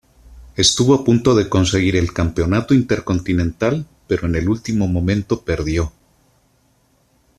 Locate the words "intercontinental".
2.73-3.85